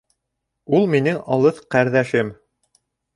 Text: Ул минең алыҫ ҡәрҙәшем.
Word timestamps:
Ул 0.77 0.87
минең 0.93 1.19
алыҫ 1.35 1.59
ҡәрҙәшем. 1.75 2.33